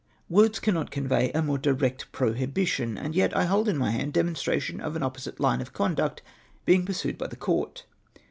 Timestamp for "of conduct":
5.61-6.23